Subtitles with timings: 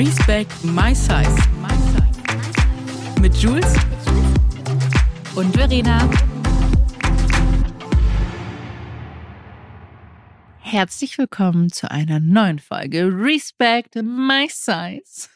[0.00, 1.36] Respect My Size.
[3.20, 3.74] Mit Jules
[5.34, 6.08] und Verena.
[10.60, 15.28] Herzlich willkommen zu einer neuen Folge Respect My Size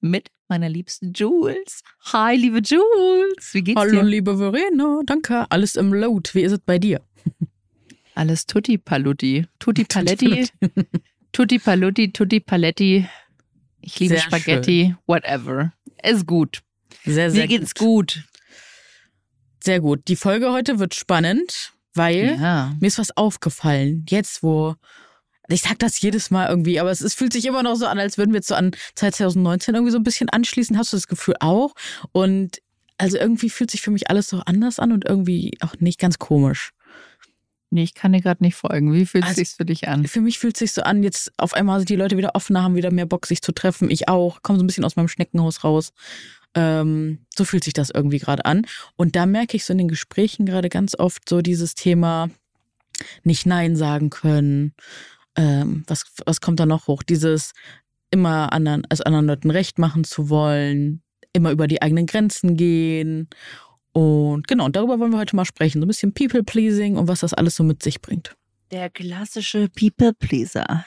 [0.00, 1.82] mit meiner liebsten Jules.
[2.12, 3.52] Hi, liebe Jules.
[3.52, 4.04] Wie geht's Hallo, dir?
[4.04, 5.00] liebe Verena.
[5.06, 5.50] Danke.
[5.50, 6.30] Alles im Load.
[6.34, 7.00] Wie ist es bei dir?
[8.14, 9.48] Alles Tutti Palutti.
[9.58, 10.46] Tutti Paletti.
[11.32, 13.04] Tutti Palutti, Tutti Paletti.
[13.88, 14.94] Ich liebe Sehr Spaghetti.
[15.06, 15.72] Whatever.
[16.02, 16.60] Ist gut.
[17.06, 18.16] Sehr, sehr Mir geht's gut.
[18.16, 18.24] gut.
[19.64, 20.02] Sehr gut.
[20.08, 22.74] Die Folge heute wird spannend, weil Ja.
[22.80, 24.04] mir ist was aufgefallen.
[24.08, 24.74] Jetzt, wo.
[25.48, 27.98] Ich sag das jedes Mal irgendwie, aber es, es fühlt sich immer noch so an,
[27.98, 30.76] als würden wir jetzt so an 2019 irgendwie so ein bisschen anschließen.
[30.76, 31.72] Hast du das Gefühl auch?
[32.12, 32.58] Und
[32.98, 36.18] also irgendwie fühlt sich für mich alles so anders an und irgendwie auch nicht ganz
[36.18, 36.72] komisch.
[37.70, 38.92] Nee, ich kann dir gerade nicht folgen.
[38.94, 40.06] Wie fühlt es Also- sich für dich an?
[40.06, 42.62] Für mich fühlt es sich so an, jetzt auf einmal sind die Leute wieder offener,
[42.62, 43.90] haben wieder mehr Bock, sich zu treffen.
[43.90, 45.92] Ich auch, komme so ein bisschen aus meinem Schneckenhaus raus.
[46.54, 48.66] Ähm, so fühlt sich das irgendwie gerade an.
[48.96, 52.30] Und da merke ich so in den Gesprächen gerade ganz oft so dieses Thema
[53.22, 54.72] nicht Nein sagen können.
[55.36, 57.02] Ähm, was, was kommt da noch hoch?
[57.02, 57.52] Dieses
[58.10, 61.02] immer anderen, als anderen Leuten recht machen zu wollen,
[61.34, 63.28] immer über die eigenen Grenzen gehen.
[63.98, 65.80] Und genau, und darüber wollen wir heute mal sprechen.
[65.80, 68.36] So ein bisschen People-Pleasing und was das alles so mit sich bringt.
[68.70, 70.84] Der klassische People-Pleaser.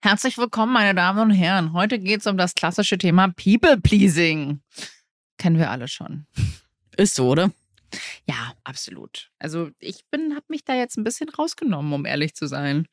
[0.00, 1.72] Herzlich willkommen, meine Damen und Herren.
[1.72, 4.60] Heute geht es um das klassische Thema People-Pleasing.
[5.38, 6.28] Kennen wir alle schon.
[6.96, 7.50] Ist so, oder?
[8.28, 9.32] Ja, absolut.
[9.40, 12.86] Also ich bin, habe mich da jetzt ein bisschen rausgenommen, um ehrlich zu sein.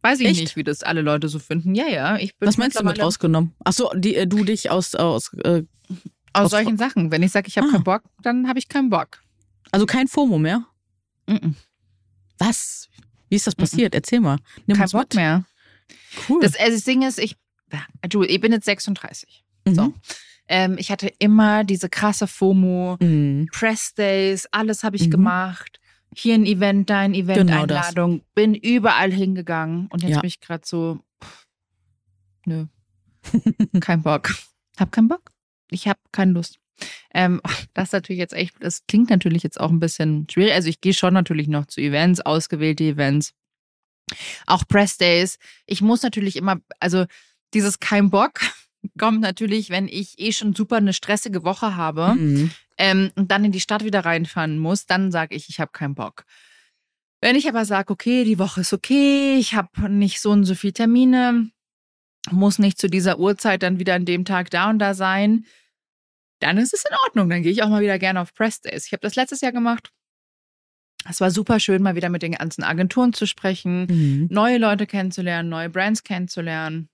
[0.00, 0.40] Weiß ich Echt?
[0.40, 1.74] nicht, wie das alle Leute so finden.
[1.74, 2.16] Ja, ja.
[2.16, 3.54] Ich bin Was meinst du mit rausgenommen?
[3.62, 5.64] Ach so, die, äh, du dich aus, aus äh,
[6.34, 7.10] Aus aus- solchen Sachen.
[7.10, 7.72] Wenn ich sage, ich habe Ah.
[7.72, 9.20] keinen Bock, dann habe ich keinen Bock.
[9.70, 10.64] also kein FOMO mehr?
[11.26, 11.56] Mhm.
[12.38, 12.88] Was?
[13.28, 13.94] Wie ist das passiert?
[13.94, 14.38] Erzähl mal.
[14.66, 15.14] Nimm Kein Bock mit.
[15.14, 15.44] mehr.
[16.28, 16.40] Cool.
[16.42, 17.36] Das, also das Ding ist, ich,
[18.08, 19.44] du, ich bin jetzt 36.
[19.66, 19.74] mhm.
[19.74, 19.94] So.
[20.46, 23.48] Ähm, ich hatte immer diese krasse FOMO, Mhm.
[23.50, 25.10] Press Days, alles habe ich Mhm.
[25.10, 25.80] gemacht.
[26.14, 27.88] Hier ein Event, da ein Event, Genau das.
[27.88, 28.22] Einladung.
[28.34, 30.20] Bin überall hingegangen und jetzt Ja.
[30.20, 31.46] bin ich gerade so, pff,
[32.44, 32.66] nö,
[33.80, 34.34] kein Bock.
[34.78, 35.30] Hab keinen Bock.
[35.74, 36.58] Ich habe keine Lust.
[37.12, 37.40] Ähm,
[37.74, 40.54] das natürlich jetzt echt, das klingt natürlich jetzt auch ein bisschen schwierig.
[40.54, 43.32] Also ich gehe schon natürlich noch zu Events, ausgewählte Events.
[44.46, 45.38] Auch Press Days.
[45.66, 47.06] Ich muss natürlich immer, also
[47.54, 48.40] dieses kein Bock
[48.98, 52.50] kommt natürlich, wenn ich eh schon super eine stressige Woche habe Mhm.
[52.76, 55.94] ähm, und dann in die Stadt wieder reinfahren muss, dann sage ich, ich habe keinen
[55.94, 56.24] Bock.
[57.20, 60.54] Wenn ich aber sage, okay, die Woche ist okay, ich habe nicht so und so
[60.54, 61.50] viele Termine,
[62.30, 65.46] muss nicht zu dieser Uhrzeit dann wieder an dem Tag da und da sein,
[66.40, 67.28] dann ist es in Ordnung.
[67.30, 68.86] Dann gehe ich auch mal wieder gerne auf Press Days.
[68.86, 69.90] Ich habe das letztes Jahr gemacht.
[71.08, 74.28] Es war super schön, mal wieder mit den ganzen Agenturen zu sprechen, Mhm.
[74.30, 76.88] neue Leute kennenzulernen, neue Brands kennenzulernen.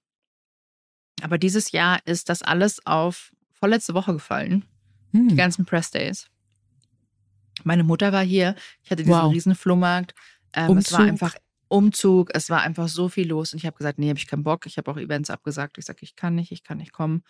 [1.22, 4.64] Aber dieses Jahr ist das alles auf vorletzte Woche gefallen
[5.12, 5.36] die Mhm.
[5.36, 6.28] ganzen Press Days.
[7.64, 8.54] Meine Mutter war hier.
[8.82, 9.32] Ich hatte diesen Wow.
[9.32, 10.14] riesen Flohmarkt.
[10.54, 11.34] Ähm, es war einfach
[11.68, 12.30] Umzug.
[12.34, 13.52] Es war einfach so viel los.
[13.52, 14.66] Und ich habe gesagt, nee, habe ich keinen Bock.
[14.66, 15.78] Ich habe auch Events abgesagt.
[15.78, 17.22] Ich sage, ich kann nicht, ich kann nicht kommen,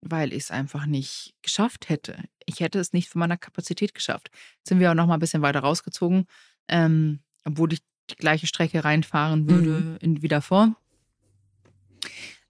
[0.00, 2.16] weil ich es einfach nicht geschafft hätte.
[2.46, 4.30] Ich hätte es nicht von meiner Kapazität geschafft.
[4.58, 6.26] Jetzt sind wir auch noch mal ein bisschen weiter rausgezogen,
[6.68, 9.96] ähm, obwohl ich die gleiche Strecke reinfahren würde Mhm.
[10.00, 10.74] in, wie davor.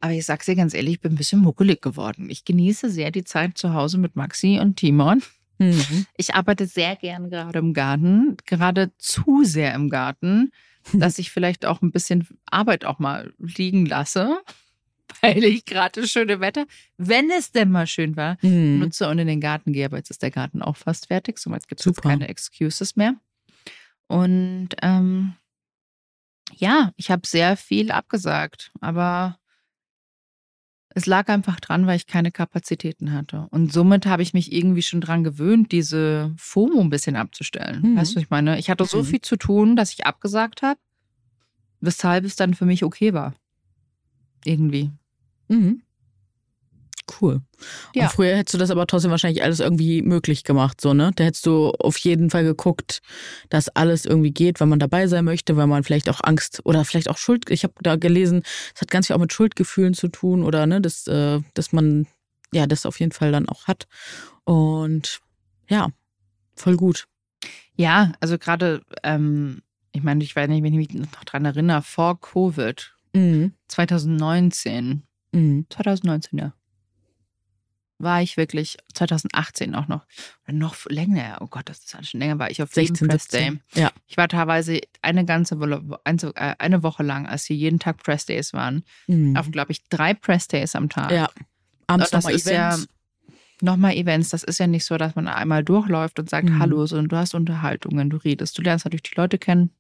[0.00, 2.31] Aber ich sag's dir ganz ehrlich, ich bin ein bisschen muckelig geworden.
[2.31, 5.22] Ich genieße sehr die Zeit zu Hause mit Maxi und Timon.
[5.59, 6.06] Mhm.
[6.16, 10.53] Ich arbeite sehr gern gerade im Garten, gerade zu sehr im Garten,
[10.92, 14.38] dass ich vielleicht auch ein bisschen Arbeit auch mal liegen lasse,
[15.22, 18.78] weil ich gerade das schöne Wetter, wenn es denn mal schön war, Mhm.
[18.80, 19.86] nutze und in den Garten gehe.
[19.86, 23.14] Aber jetzt ist der Garten auch fast fertig, somit gibt es keine Excuses mehr.
[24.06, 25.34] Und ähm,
[26.56, 29.38] ja, ich habe sehr viel abgesagt, aber
[30.90, 33.46] es lag einfach dran, weil ich keine Kapazitäten hatte.
[33.50, 37.92] Und somit habe ich mich irgendwie schon dran gewöhnt, diese FOMO ein bisschen abzustellen.
[37.92, 37.96] Mhm.
[37.96, 38.58] Weißt du, ich meine?
[38.58, 39.04] Ich hatte so Mhm.
[39.04, 40.80] viel zu tun, dass ich abgesagt habe,
[41.80, 43.34] weshalb es dann für mich okay war.
[44.44, 44.91] Irgendwie.
[45.48, 45.83] Mhm.
[47.21, 47.41] Cool.
[47.95, 48.04] Ja.
[48.04, 51.10] Und früher hättest du das aber trotzdem wahrscheinlich alles irgendwie möglich gemacht, so, ne?
[51.16, 53.00] Da hättest du auf jeden Fall geguckt,
[53.48, 56.84] dass alles irgendwie geht, wenn man dabei sein möchte, weil man vielleicht auch Angst oder
[56.84, 58.42] vielleicht auch Schuld, ich habe da gelesen,
[58.74, 62.06] es hat ganz viel auch mit Schuldgefühlen zu tun oder, ne, dass, äh, dass man,
[62.53, 63.86] ja, das auf jeden Fall dann auch hat.
[64.45, 65.21] Und
[65.71, 65.89] ja,
[66.56, 67.06] voll gut.
[67.77, 69.62] Ja, also gerade, ähm,
[69.92, 73.54] ich meine, ich weiß nicht, wenn ich mich noch dran erinnere, vor Covid, Mhm.
[73.68, 75.03] 2019,
[75.33, 75.66] Mhm.
[75.71, 76.53] 2019, ja.
[77.98, 80.07] war ich wirklich 2018 auch noch,
[80.47, 83.25] oder noch länger, oh Gott, das ist alles schon länger, war ich auf 16, Press
[83.25, 83.54] 17.
[83.54, 83.83] Day.
[83.83, 83.91] Ja.
[84.07, 88.27] Ich war teilweise eine ganze Woche, äh, eine Woche lang, als hier jeden Tag Press
[88.27, 89.36] Days waren, mhm.
[89.36, 91.10] auf, glaube ich, drei Press Days am Tag.
[91.10, 91.28] Ja,
[91.86, 92.48] abends nochmal Events.
[92.51, 92.78] Ja,
[93.60, 94.31] nochmal Events.
[94.31, 96.59] Das ist ja nicht so, dass man einmal durchläuft und sagt mhm.
[96.59, 99.71] Hallo, sondern du hast Unterhaltungen, du redest, du lernst natürlich die Leute kennen.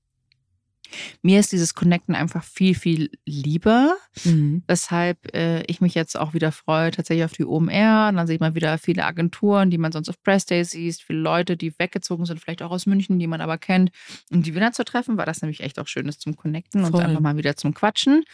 [1.22, 4.62] Mir ist dieses Connecten einfach viel, viel lieber, mhm.
[4.66, 8.08] weshalb äh, ich mich jetzt auch wieder freue, tatsächlich auf die OMR.
[8.08, 11.20] Und dann sieht man wieder viele Agenturen, die man sonst auf Press Day sieht, viele
[11.20, 13.90] Leute, die weggezogen sind, vielleicht auch aus München, die man aber kennt,
[14.30, 16.94] um die wieder zu treffen, weil das nämlich echt auch schön ist zum Connecten Voll.
[16.94, 18.24] und einfach mal wieder zum Quatschen.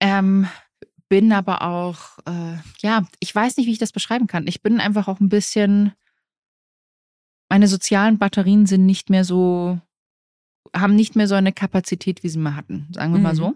[0.00, 0.46] Ähm,
[1.08, 4.46] bin aber auch, äh, ja, ich weiß nicht, wie ich das beschreiben kann.
[4.46, 5.92] Ich bin einfach auch ein bisschen,
[7.48, 9.80] meine sozialen Batterien sind nicht mehr so
[10.74, 13.24] haben nicht mehr so eine Kapazität, wie sie mal hatten, sagen wir mhm.
[13.24, 13.54] mal so.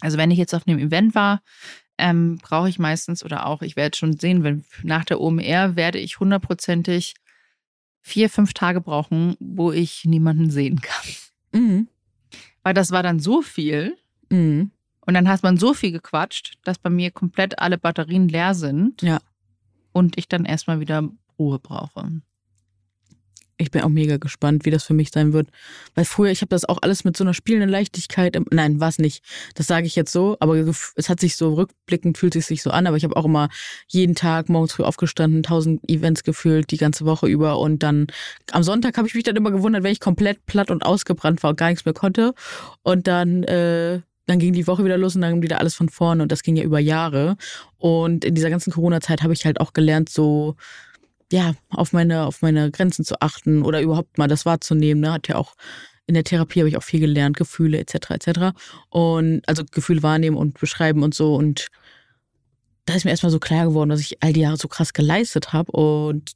[0.00, 1.42] Also wenn ich jetzt auf einem Event war,
[1.98, 5.98] ähm, brauche ich meistens oder auch, ich werde schon sehen, wenn nach der OMR werde
[5.98, 7.14] ich hundertprozentig
[8.02, 11.06] vier, fünf Tage brauchen, wo ich niemanden sehen kann.
[11.52, 11.88] Mhm.
[12.62, 13.96] Weil das war dann so viel.
[14.30, 14.70] Mhm.
[15.00, 19.02] Und dann hat man so viel gequatscht, dass bei mir komplett alle Batterien leer sind.
[19.02, 19.20] Ja.
[19.92, 22.20] Und ich dann erstmal wieder Ruhe brauche
[23.58, 25.48] ich bin auch mega gespannt, wie das für mich sein wird.
[25.94, 28.38] Weil früher, ich habe das auch alles mit so einer spielenden Leichtigkeit.
[28.50, 29.24] Nein, war es nicht.
[29.54, 32.70] Das sage ich jetzt so, aber es hat sich so rückblickend, fühlt es sich so
[32.70, 32.86] an.
[32.86, 33.48] Aber ich habe auch immer
[33.88, 37.58] jeden Tag morgens früh aufgestanden, tausend Events gefühlt, die ganze Woche über.
[37.58, 38.08] Und dann
[38.52, 41.50] am Sonntag habe ich mich dann immer gewundert, wenn ich komplett platt und ausgebrannt war
[41.50, 42.34] und gar nichts mehr konnte.
[42.82, 46.22] Und dann, äh, dann ging die Woche wieder los und dann wieder alles von vorne.
[46.22, 47.36] Und das ging ja über Jahre.
[47.78, 50.56] Und in dieser ganzen Corona-Zeit habe ich halt auch gelernt, so
[51.32, 55.00] ja, auf meine, auf meine Grenzen zu achten oder überhaupt mal das wahrzunehmen.
[55.00, 55.12] Ne?
[55.12, 55.54] Hat ja auch
[56.06, 58.10] in der Therapie habe ich auch viel gelernt, Gefühle etc.
[58.10, 58.28] etc.
[58.90, 61.34] Und also Gefühle wahrnehmen und beschreiben und so.
[61.34, 61.66] Und
[62.84, 65.52] da ist mir erstmal so klar geworden, dass ich all die Jahre so krass geleistet
[65.52, 65.72] habe.
[65.72, 66.32] Und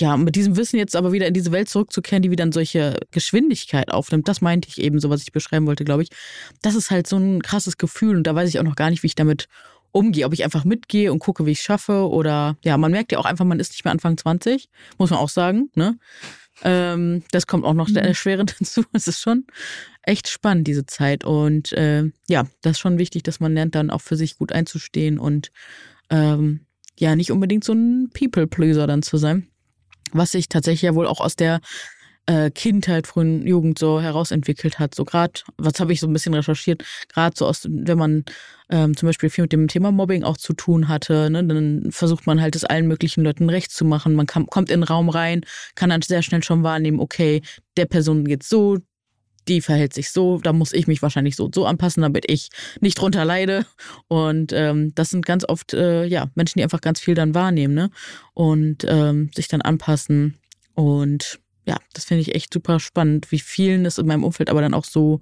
[0.00, 2.98] ja, mit diesem Wissen jetzt aber wieder in diese Welt zurückzukehren, die wieder dann solche
[3.10, 6.08] Geschwindigkeit aufnimmt, das meinte ich eben so, was ich beschreiben wollte, glaube ich.
[6.62, 9.02] Das ist halt so ein krasses Gefühl und da weiß ich auch noch gar nicht,
[9.02, 9.48] wie ich damit
[9.92, 13.12] umgehe, ob ich einfach mitgehe und gucke, wie ich es schaffe oder ja, man merkt
[13.12, 15.98] ja auch einfach, man ist nicht mehr Anfang 20, muss man auch sagen, ne?
[16.62, 17.96] Ähm, das kommt auch noch mhm.
[17.96, 18.84] erschwerend hinzu.
[18.92, 19.46] Es ist schon
[20.02, 21.24] echt spannend, diese Zeit.
[21.24, 24.52] Und äh, ja, das ist schon wichtig, dass man lernt, dann auch für sich gut
[24.52, 25.52] einzustehen und
[26.10, 26.66] ähm,
[26.98, 29.46] ja, nicht unbedingt so ein People-Pleaser dann zu sein.
[30.12, 31.60] Was sich tatsächlich ja wohl auch aus der
[32.26, 34.94] äh, Kindheit, frühen Jugend so herausentwickelt hat.
[34.94, 38.24] So gerade, was habe ich so ein bisschen recherchiert, gerade so aus, wenn man
[38.70, 42.26] ähm, zum Beispiel viel mit dem Thema Mobbing auch zu tun hatte, ne, dann versucht
[42.26, 44.14] man halt es allen möglichen Leuten recht zu machen.
[44.14, 45.42] Man kann, kommt in den Raum rein,
[45.74, 47.42] kann dann sehr schnell schon wahrnehmen, okay,
[47.76, 48.78] der Person geht's so,
[49.48, 52.50] die verhält sich so, da muss ich mich wahrscheinlich so so anpassen, damit ich
[52.80, 53.66] nicht drunter leide.
[54.06, 57.74] Und ähm, das sind ganz oft äh, ja Menschen, die einfach ganz viel dann wahrnehmen,
[57.74, 57.90] ne?
[58.34, 60.38] Und ähm, sich dann anpassen.
[60.74, 61.40] Und
[61.70, 64.74] ja, das finde ich echt super spannend, wie vielen es in meinem Umfeld aber dann
[64.74, 65.20] auch so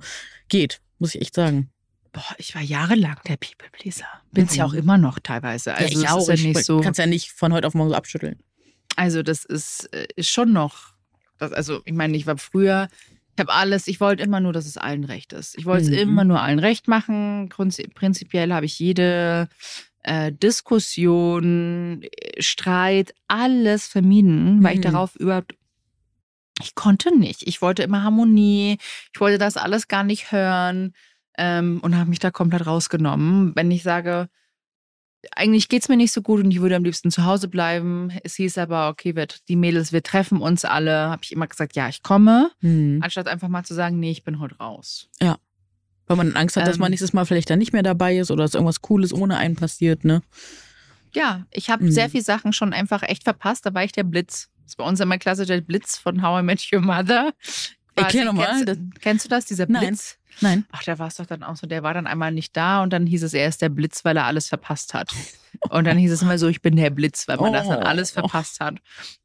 [0.48, 1.68] geht, muss ich echt sagen.
[2.12, 4.06] Boah, ich war jahrelang der People Pleaser.
[4.32, 4.56] Bin's mhm.
[4.56, 5.74] ja auch immer noch teilweise.
[5.74, 6.26] Also ja, ich auch.
[6.26, 8.38] Ist ja nicht so, kannst ja nicht von heute auf morgen so abschütteln.
[8.96, 10.94] Also das ist, äh, ist schon noch.
[11.36, 12.88] Das, also ich meine, ich war früher,
[13.36, 15.58] ich habe alles, ich wollte immer nur, dass es allen recht ist.
[15.58, 15.98] Ich wollte es mhm.
[15.98, 17.50] immer nur allen recht machen.
[17.50, 19.48] Prinzipiell habe ich jede
[20.02, 24.80] äh, Diskussion, äh, Streit, alles vermieden, weil mhm.
[24.80, 25.57] ich darauf überhaupt
[26.60, 27.46] ich konnte nicht.
[27.46, 28.78] Ich wollte immer Harmonie.
[29.12, 30.94] Ich wollte das alles gar nicht hören
[31.36, 33.52] ähm, und habe mich da komplett rausgenommen.
[33.54, 34.28] Wenn ich sage,
[35.34, 38.12] eigentlich geht es mir nicht so gut und ich würde am liebsten zu Hause bleiben.
[38.22, 41.10] Es hieß aber, okay, wir, die Mädels, wir treffen uns alle.
[41.10, 42.50] Habe ich immer gesagt, ja, ich komme.
[42.60, 43.00] Mhm.
[43.02, 45.08] Anstatt einfach mal zu sagen, nee, ich bin heute raus.
[45.20, 45.38] Ja.
[46.06, 46.92] Weil man Angst hat, dass man ähm.
[46.92, 50.04] nächstes Mal vielleicht dann nicht mehr dabei ist oder dass irgendwas Cooles ohne einen passiert,
[50.04, 50.22] ne?
[51.14, 51.90] Ja, ich habe mhm.
[51.90, 53.66] sehr viele Sachen schon einfach echt verpasst.
[53.66, 54.48] Da war ich der Blitz.
[54.68, 57.32] Das ist bei uns immer klassisch der Blitz von How I Met Your Mother.
[57.96, 58.64] Nochmal.
[58.66, 60.18] Kennst, kennst du das, dieser Blitz?
[60.42, 60.58] Nein.
[60.58, 60.66] Nein.
[60.72, 62.92] Ach, da war es doch dann auch so, der war dann einmal nicht da und
[62.92, 65.10] dann hieß es, er ist der Blitz, weil er alles verpasst hat.
[65.70, 67.52] Und dann hieß es immer so, ich bin der Blitz, weil man oh.
[67.54, 68.74] das dann alles verpasst hat.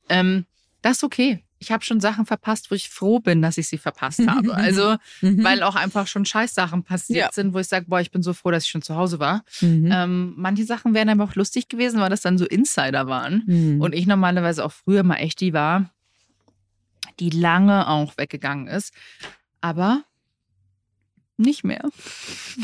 [0.07, 0.45] Ähm,
[0.83, 3.77] das ist okay ich habe schon Sachen verpasst, wo ich froh bin, dass ich sie
[3.77, 4.53] verpasst habe.
[4.63, 5.43] Also, mhm.
[5.43, 7.29] weil auch einfach schon Scheißsachen passiert ja.
[7.31, 9.43] sind, wo ich sage, boah, ich bin so froh, dass ich schon zu Hause war.
[9.61, 9.89] Mhm.
[9.91, 13.43] Ähm, manche Sachen wären aber auch lustig gewesen, weil das dann so Insider waren.
[13.45, 13.81] Mhm.
[13.81, 15.89] Und ich normalerweise auch früher mal echt die war,
[17.19, 18.93] die lange auch weggegangen ist.
[19.61, 20.03] Aber
[21.37, 21.89] nicht mehr.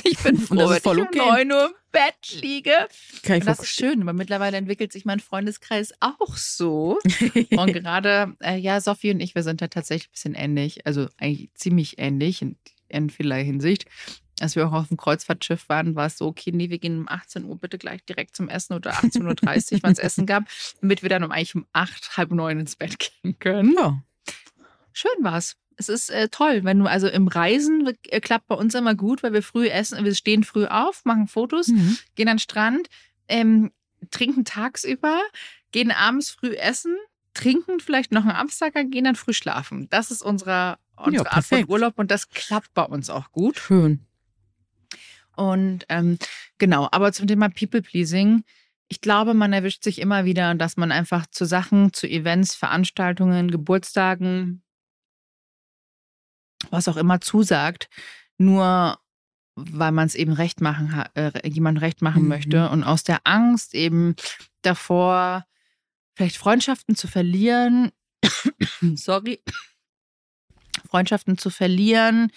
[0.04, 1.18] Ich bin froh, wenn ich um okay.
[1.18, 2.74] 9 Uhr im Bett liege.
[3.24, 7.00] Kann ich das ist schön, aber mittlerweile entwickelt sich mein Freundeskreis auch so.
[7.52, 11.08] und gerade, äh, ja, Sophie und ich, wir sind da tatsächlich ein bisschen ähnlich, also
[11.18, 12.58] eigentlich ziemlich ähnlich in,
[12.88, 13.86] in vielerlei Hinsicht.
[14.40, 17.10] als wir auch auf dem Kreuzfahrtschiff waren, war es so, okay, nee, wir gehen um
[17.10, 20.44] 18 Uhr bitte gleich direkt zum Essen oder 18.30 Uhr, wann es Essen gab,
[20.82, 23.76] damit wir dann um eigentlich um acht, halb neun ins Bett gehen können.
[23.78, 24.04] Ja.
[24.94, 25.56] Schön war's.
[25.80, 29.24] Es ist äh, toll, wenn du also im Reisen äh, klappt bei uns immer gut,
[29.24, 31.98] weil wir früh essen, wir stehen früh auf, machen Fotos, Mhm.
[32.16, 32.90] gehen an den Strand,
[33.30, 33.72] ähm,
[34.12, 35.22] trinken tagsüber,
[35.72, 36.98] gehen abends früh essen,
[37.34, 39.88] trinken vielleicht noch einen Absacker, gehen dann früh schlafen.
[39.90, 41.64] Das ist unsere, unsere Art von.
[41.70, 43.58] Urlaub und das klappt bei uns auch gut.
[43.58, 44.06] Schön.
[45.38, 46.18] Und ähm,
[46.58, 48.44] genau, aber zum Thema People-Pleasing.
[48.90, 53.50] Ich glaube, man erwischt sich immer wieder, dass man einfach zu Sachen, zu Events, Veranstaltungen,
[53.50, 54.62] Geburtstagen,
[56.72, 57.90] was auch immer zusagt,
[58.38, 59.00] nur
[59.56, 62.28] weil man es eben recht machen, äh, jemand recht machen Mhm.
[62.30, 64.16] möchte und aus der Angst eben
[64.62, 65.46] davor,
[66.16, 67.92] vielleicht Freundschaften zu verlieren,
[68.96, 69.42] sorry,
[70.90, 72.32] Freundschaften zu verlieren,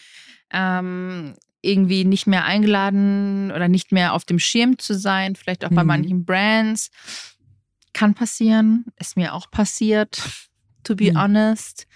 [0.50, 5.70] ähm, irgendwie nicht mehr eingeladen oder nicht mehr auf dem Schirm zu sein, vielleicht auch
[5.70, 5.88] bei Mhm.
[5.88, 6.90] manchen Brands.
[7.92, 10.20] Kann passieren, ist mir auch passiert,
[10.82, 11.18] to be Mhm.
[11.18, 11.86] honest.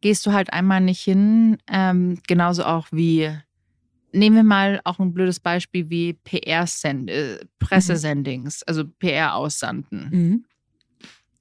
[0.00, 3.30] Gehst du halt einmal nicht hin, ähm, genauso auch wie,
[4.12, 10.08] nehmen wir mal auch ein blödes Beispiel wie PR-Send, äh, Pressesendings, also PR-Aussanden.
[10.10, 10.44] Mhm.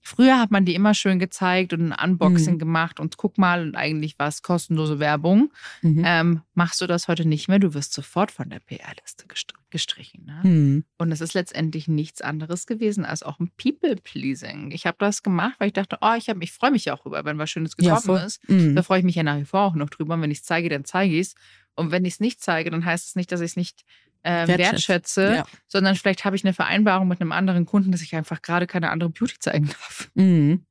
[0.07, 2.59] Früher hat man die immer schön gezeigt und ein Unboxing Mhm.
[2.59, 5.51] gemacht und guck mal, und eigentlich war es kostenlose Werbung.
[5.81, 6.03] Mhm.
[6.05, 7.57] Ähm, machst du das heute nicht mehr?
[7.57, 10.23] Du wirst sofort von der PR-Liste gestr gestrichen.
[10.25, 10.39] Ne?
[10.49, 10.83] Mhm.
[10.99, 14.71] Und es ist letztendlich nichts anderes gewesen als auch ein People-Pleasing.
[14.71, 16.99] Ich habe das gemacht, weil ich dachte, oh, ich, hab- ich freue mich ja auch
[16.99, 18.25] drüber, wenn was Schönes Ja, gekommen voll.
[18.27, 18.47] ist.
[18.49, 18.75] Mhm.
[18.75, 20.13] Da freue ich mich ja nach wie vor auch noch drüber.
[20.13, 21.35] Und wenn ich es zeige, dann zeige ich es.
[21.75, 23.83] Und wenn ich es nicht zeige, dann heißt es nicht, dass ich es nicht
[24.25, 25.45] äh, wertschätze, Ja.
[25.67, 28.89] sondern vielleicht habe ich eine Vereinbarung mit einem anderen Kunden, dass ich einfach gerade keine
[28.89, 30.09] andere Beauty zeigen darf.
[30.15, 30.65] Mhm.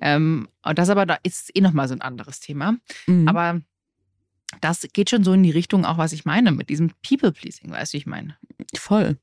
[0.00, 2.76] Ähm, und das aber da ist eh nochmal so ein anderes Thema.
[3.06, 3.28] Mhm.
[3.28, 3.60] Aber
[4.60, 7.92] das geht schon so in die Richtung, auch was ich meine mit diesem People-Pleasing, weißt
[7.92, 8.36] du, ich meine?
[8.74, 9.18] Voll.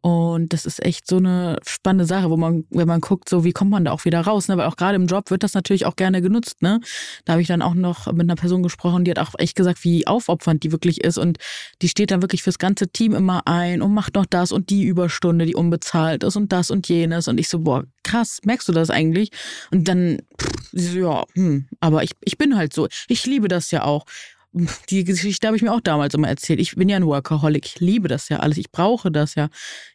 [0.00, 3.52] Und das ist echt so eine spannende Sache, wo man, wenn man guckt, so wie
[3.52, 4.56] kommt man da auch wieder raus, ne?
[4.56, 6.80] Weil auch gerade im Job wird das natürlich auch gerne genutzt, ne?
[7.24, 9.84] Da habe ich dann auch noch mit einer Person gesprochen, die hat auch echt gesagt,
[9.84, 11.18] wie aufopfernd die wirklich ist.
[11.18, 11.38] Und
[11.82, 14.84] die steht dann wirklich fürs ganze Team immer ein und macht noch das und die
[14.84, 17.28] Überstunde, die unbezahlt ist und das und jenes.
[17.28, 19.30] Und ich so, boah, krass, merkst du das eigentlich?
[19.70, 22.88] Und dann, pff, so, ja, hm, aber ich, ich bin halt so.
[23.08, 24.06] Ich liebe das ja auch.
[24.52, 26.60] Die Geschichte habe ich mir auch damals immer erzählt.
[26.60, 27.66] Ich bin ja ein Workaholic.
[27.66, 28.58] Ich liebe das ja alles.
[28.58, 29.48] Ich brauche das ja.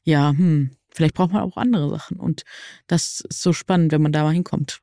[0.04, 2.18] Ja, hm, vielleicht braucht man auch andere Sachen.
[2.18, 2.44] Und
[2.88, 4.80] das ist so spannend, wenn man da mal hinkommt.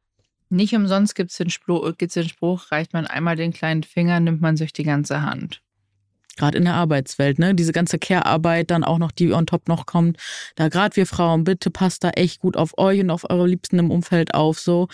[0.50, 4.20] Nicht umsonst gibt es den, Spruch- gibt's den Spruch, reicht man einmal den kleinen Finger,
[4.20, 5.62] nimmt man sich die ganze Hand.
[6.36, 7.54] Gerade in der Arbeitswelt, ne?
[7.54, 10.16] Diese ganze Care-Arbeit, dann auch noch, die on top noch kommt.
[10.56, 13.78] Da gerade wir Frauen, bitte passt da echt gut auf euch und auf eure Liebsten
[13.78, 14.58] im Umfeld auf.
[14.58, 14.88] So,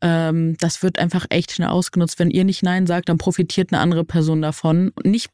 [0.00, 2.18] ähm, das wird einfach echt schnell ausgenutzt.
[2.18, 4.92] Wenn ihr nicht Nein sagt, dann profitiert eine andere Person davon.
[5.02, 5.30] Nicht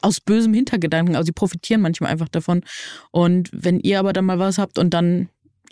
[0.00, 2.62] aus bösem Hintergedanken, aber sie profitieren manchmal einfach davon.
[3.10, 5.28] Und wenn ihr aber dann mal was habt und dann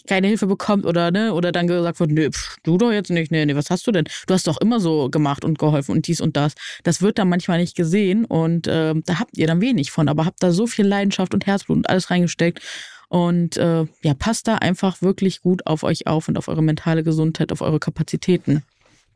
[0.09, 3.31] keine Hilfe bekommt oder ne oder dann gesagt wird, nö, pff, du doch jetzt nicht,
[3.31, 4.05] nee, nee, was hast du denn?
[4.27, 6.55] Du hast doch immer so gemacht und geholfen und dies und das.
[6.83, 10.25] Das wird dann manchmal nicht gesehen und äh, da habt ihr dann wenig von, aber
[10.25, 12.61] habt da so viel Leidenschaft und Herzblut und alles reingesteckt
[13.09, 17.03] und äh, ja, passt da einfach wirklich gut auf euch auf und auf eure mentale
[17.05, 18.65] Gesundheit, auf eure Kapazitäten.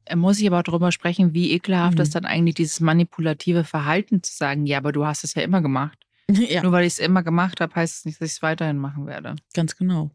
[0.04, 2.02] Äh, Muss ich aber auch darüber sprechen, wie ekelhaft Mhm.
[2.02, 5.62] ist dann eigentlich dieses manipulative Verhalten zu sagen, ja, aber du hast es ja immer
[5.62, 5.98] gemacht.
[6.30, 8.76] ja, Nur weil ich es immer gemacht habe, heißt es nicht, dass ich es weiterhin
[8.78, 9.34] machen werde.
[9.54, 10.10] ganz genau.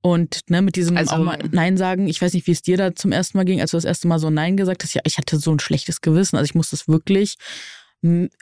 [0.00, 2.76] Und ne, mit diesem Also- auch mal Nein sagen, ich weiß nicht, wie es dir
[2.76, 4.94] da zum ersten Mal ging, als du das erste Mal so Nein gesagt hast.
[4.94, 6.36] Ja, ich hatte so ein schlechtes Gewissen.
[6.36, 7.36] Also ich muss das wirklich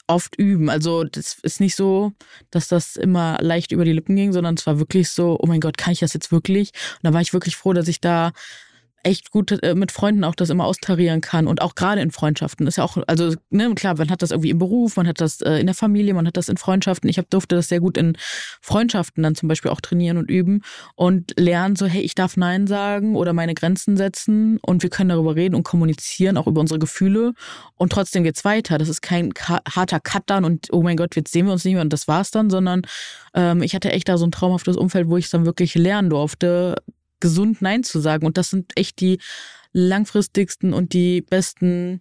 [0.06, 0.68] oft üben.
[0.68, 2.12] Also das ist nicht so,
[2.50, 5.60] dass das immer leicht über die Lippen ging, sondern es war wirklich so, oh mein
[5.60, 6.72] Gott, kann ich das jetzt wirklich?
[6.96, 8.32] Und da war ich wirklich froh, dass ich da
[9.03, 12.67] echt gut äh, mit Freunden auch das immer austarieren kann und auch gerade in Freundschaften.
[12.67, 15.41] Ist ja auch also ne klar man hat das irgendwie im Beruf man hat das
[15.43, 17.09] äh, in der Familie man hat das in Freundschaften.
[17.09, 18.17] Ich hab, durfte das sehr gut in
[18.61, 20.62] Freundschaften dann zum Beispiel auch trainieren und üben
[20.97, 25.11] und lernen so hey ich darf nein sagen oder meine Grenzen setzen und wir können
[25.11, 27.33] darüber reden und kommunizieren auch über unsere Gefühle.
[27.76, 28.79] Und trotzdem geht's weiter.
[28.79, 31.75] Das ist kein harter Cut dann und oh mein Gott jetzt sehen wir uns nicht
[31.75, 32.83] mehr und das war's dann sondern
[33.35, 36.76] ähm, ich hatte echt da so ein traumhaftes Umfeld wo ich dann wirklich lernen durfte
[37.20, 38.26] gesund Nein zu sagen.
[38.26, 39.18] Und das sind echt die
[39.73, 42.00] langfristigsten und die besten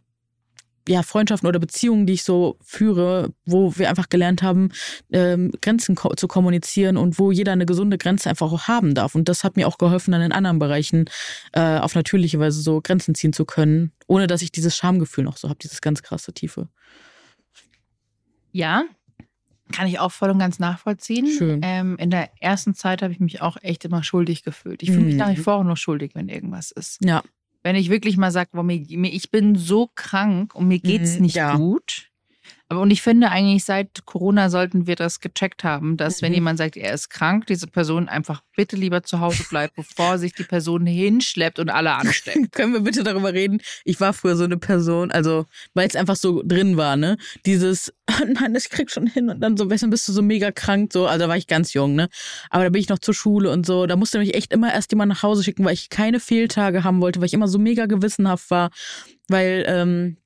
[0.87, 4.69] ja, Freundschaften oder Beziehungen, die ich so führe, wo wir einfach gelernt haben,
[5.11, 9.15] ähm, Grenzen ko zu kommunizieren und wo jeder eine gesunde Grenze einfach auch haben darf.
[9.15, 11.05] Und das hat mir auch geholfen, dann in anderen Bereichen
[11.53, 15.37] äh, auf natürliche Weise so Grenzen ziehen zu können, ohne dass ich dieses Schamgefühl noch
[15.37, 16.69] so habe, dieses ganz krasse Tiefe.
[18.51, 18.85] Ja,
[19.71, 21.27] kann ich auch voll und ganz nachvollziehen.
[21.27, 21.59] Schön.
[21.63, 24.83] Ähm, in der ersten Zeit habe ich mich auch echt immer schuldig gefühlt.
[24.83, 25.19] Ich fühle mich Mhm.
[25.19, 27.03] nach wie vor auch noch schuldig, wenn irgendwas ist.
[27.03, 27.23] Ja.
[27.63, 31.15] Wenn ich wirklich mal sage, boah, mir, mir, ich bin so krank und mir geht's
[31.15, 31.55] Mhm, nicht ja.
[31.57, 32.11] gut,
[32.67, 36.35] Aber und ich finde eigentlich, seit Corona sollten wir das gecheckt haben, dass wenn Mhm.
[36.35, 40.33] jemand sagt, er ist krank, diese Person einfach bitte lieber zu Hause bleibt, bevor sich
[40.33, 42.51] die Person hinschleppt und alle ansteckt.
[42.53, 43.61] Können wir bitte darüber reden?
[43.83, 47.17] Ich war früher so eine Person, also weil es einfach so drin war, ne?
[47.45, 47.93] Dieses,
[48.27, 50.91] nein, das krieg schon hin und dann so, weißt du, bist du so mega krank,
[50.91, 52.09] so, also da war ich ganz jung, ne?
[52.49, 54.91] Aber da bin ich noch zur Schule und so, da musste mich echt immer erst
[54.91, 57.85] jemand nach Hause schicken, weil ich keine Fehltage haben wollte, weil ich immer so mega
[57.85, 58.71] gewissenhaft war,
[59.27, 60.17] weil ähm,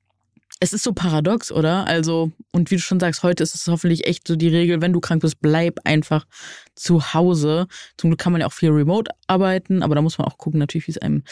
[0.60, 1.88] es ist so paradox, oder?
[1.88, 4.94] Also, und wie du schon sagst, heute ist es hoffentlich echt so die Regel, wenn
[4.94, 6.26] du krank bist, bleib einfach
[6.76, 7.68] zu Hause.
[7.98, 10.60] Zum Glück kann man ja auch viel remote arbeiten, aber da muss man auch gucken,
[10.60, 11.24] natürlich, wie es einem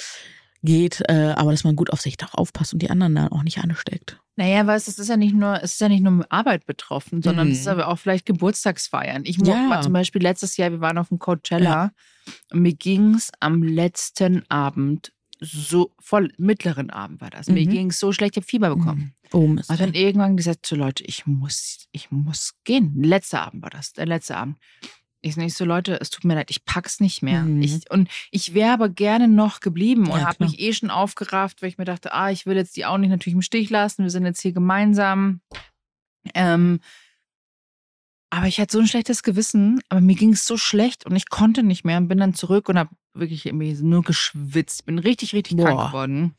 [0.64, 3.44] geht, äh, aber dass man gut auf sich doch aufpasst und die anderen dann auch
[3.44, 4.20] nicht ansteckt.
[4.38, 7.48] Naja, du, es ist ja nicht nur, es ist ja nicht nur Arbeit betroffen, sondern
[7.48, 7.54] Mhm.
[7.54, 9.24] es ist aber auch vielleicht Geburtstagsfeiern.
[9.26, 9.70] Ich mo- Ja.
[9.70, 11.92] war zum Beispiel letztes Jahr, wir waren auf dem Coachella
[12.52, 17.48] und mir ging's am letzten Abend so, voll mittleren Abend war das.
[17.48, 17.70] Mir Mhm.
[17.72, 19.14] ging's so schlecht, ich habe Fieber bekommen.
[19.32, 19.70] Oh, Mist.
[19.70, 22.94] Und dann irgendwann gesagt so Leute, ich muss, ich muss gehen.
[23.04, 24.58] Letzter Abend war das, der letzte Abend.
[25.22, 27.42] Ich nicht so Leute, es tut mir leid, ich pack's nicht mehr.
[27.44, 27.62] Mhm.
[27.62, 31.62] Ich, und ich wäre aber gerne noch geblieben und Ja, habe mich eh schon aufgerafft,
[31.62, 34.04] weil ich mir dachte, ah, ich will jetzt die auch nicht natürlich im Stich lassen.
[34.04, 35.42] Wir sind jetzt hier gemeinsam.
[36.34, 36.80] Ähm,
[38.30, 41.30] aber ich hatte so ein schlechtes Gewissen, aber mir ging es so schlecht und ich
[41.30, 44.86] konnte nicht mehr und bin dann zurück und habe wirklich irgendwie nur geschwitzt.
[44.86, 45.88] Bin richtig, richtig krank Boah.
[45.88, 46.36] geworden.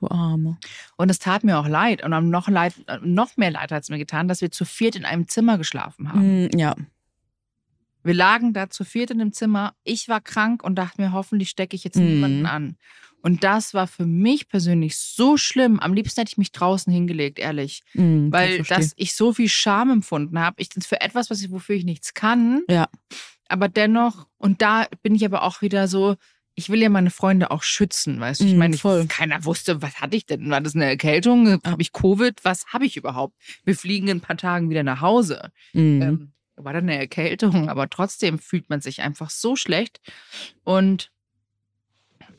[0.00, 0.58] du Arme.
[0.96, 2.02] Und es tat mir auch leid.
[2.04, 5.04] Und noch, leid, noch mehr leid hat es mir getan, dass wir zu viert in
[5.04, 6.44] einem Zimmer geschlafen haben.
[6.46, 6.74] Mm, ja.
[8.04, 9.74] Wir lagen da zu viert in dem Zimmer.
[9.84, 12.06] Ich war krank und dachte mir, hoffentlich stecke ich jetzt Mhm.
[12.06, 12.76] niemanden an.
[13.24, 15.78] Und das war für mich persönlich so schlimm.
[15.78, 17.82] Am liebsten hätte ich mich draußen hingelegt, ehrlich.
[17.94, 20.60] Mm, Weil dass ich so viel Scham empfunden habe.
[20.60, 22.62] Ich für etwas, was ich, wofür ich nichts kann.
[22.68, 22.88] Ja.
[23.52, 26.16] Aber dennoch, und da bin ich aber auch wieder so,
[26.54, 28.44] ich will ja meine Freunde auch schützen, weißt du?
[28.44, 30.50] Ich Mhm, meine, ich, keiner wusste, was hatte ich denn?
[30.50, 31.60] War das eine Erkältung?
[31.64, 32.44] Habe ich Covid?
[32.44, 33.34] Was habe ich überhaupt?
[33.64, 35.50] Wir fliegen in ein paar Tagen wieder nach Hause.
[35.72, 36.02] Mm.
[36.02, 40.00] Ähm, war dann eine Erkältung, aber trotzdem fühlt man sich einfach so schlecht.
[40.64, 41.10] Und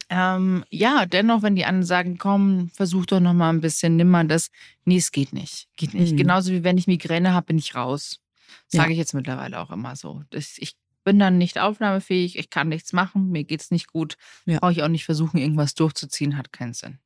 [0.09, 4.09] ähm, ja, dennoch, wenn die anderen sagen, komm, versuch doch noch mal ein bisschen, nimm
[4.09, 4.49] mal das.
[4.85, 5.67] Nee, es geht nicht.
[5.75, 6.13] Geht nicht.
[6.13, 6.17] Mhm.
[6.17, 8.19] Genauso wie wenn ich Migräne habe, bin ich raus.
[8.67, 8.91] Sage Ja.
[8.91, 10.21] ich jetzt mittlerweile auch immer so.
[10.29, 14.15] Das, ich bin dann nicht aufnahmefähig, ich kann nichts machen, mir geht's nicht gut.
[14.45, 14.59] Ja.
[14.59, 16.99] Brauche ich auch nicht versuchen, irgendwas durchzuziehen, hat keinen Sinn.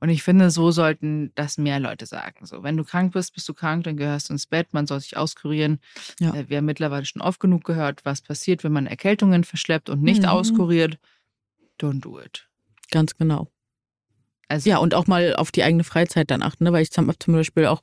[0.00, 2.44] Und ich finde, so sollten das mehr Leute sagen.
[2.44, 5.00] So, wenn du krank bist, bist du krank, dann gehörst du ins Bett, man soll
[5.00, 5.78] sich auskurieren.
[6.20, 6.34] Ja.
[6.34, 10.02] Äh, Wir haben mittlerweile schon oft genug gehört, was passiert, wenn man Erkältungen verschleppt und
[10.02, 10.28] nicht Mhm.
[10.28, 10.98] auskuriert.
[11.80, 12.48] Don't do it.
[12.90, 13.48] Ganz genau.
[14.48, 16.72] Also, Ja, und auch mal auf die eigene Freizeit dann achten, ne?
[16.72, 17.80] weil ich habe zum Beispiel auch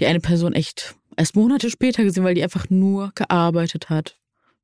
[0.00, 4.16] die eine Person echt erst Monate später gesehen, weil die einfach nur gearbeitet hat.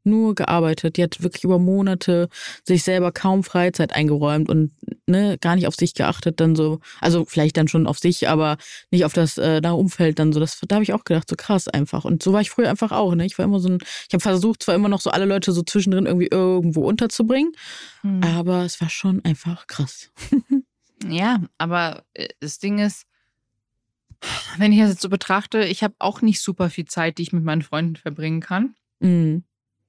[0.06, 0.96] Nur gearbeitet.
[0.96, 2.28] Die hat wirklich über Monate
[2.62, 4.72] sich selber kaum Freizeit eingeräumt und
[5.06, 8.58] ne, gar nicht auf sich geachtet, dann so, also vielleicht dann schon auf sich, aber
[8.90, 10.40] nicht auf das äh, nahe Umfeld dann so.
[10.40, 12.04] Das, da habe ich auch gedacht, so krass einfach.
[12.04, 13.24] Und so war ich früher einfach auch, ne?
[13.24, 15.62] Ich war immer so ein, ich habe versucht, zwar immer noch so alle Leute so
[15.62, 17.52] zwischendrin irgendwie irgendwo unterzubringen,
[18.02, 18.22] hm.
[18.22, 20.10] aber es war schon einfach krass.
[21.06, 23.04] Ja, aber äh, das Ding ist,
[24.58, 27.32] wenn ich das jetzt so betrachte, ich habe auch nicht super viel Zeit, die ich
[27.32, 29.44] mit meinen Freunden verbringen kann, Mhm.